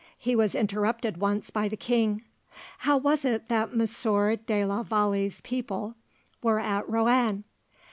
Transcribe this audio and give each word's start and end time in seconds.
He 0.17 0.35
was 0.35 0.55
interrupted 0.55 1.17
once 1.17 1.51
by 1.51 1.67
the 1.69 1.77
king. 1.77 2.23
"How 2.79 2.97
was 2.97 3.23
it 3.23 3.49
that 3.49 3.77
Monsieur 3.77 4.35
de 4.35 4.65
la 4.65 4.81
Vallee's 4.81 5.41
people 5.41 5.93
were 6.41 6.57
at 6.59 6.89
Roanne?" 6.89 7.43